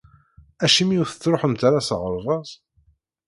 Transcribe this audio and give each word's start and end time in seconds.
Acimi 0.65 0.97
ur 1.01 1.07
tettruḥumt 1.09 1.61
ara 1.67 1.87
s 1.87 1.89
aɣerbaz? 1.95 2.49